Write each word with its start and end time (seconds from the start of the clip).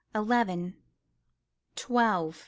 Eleven! 0.15 0.73
Twelve! 1.75 2.39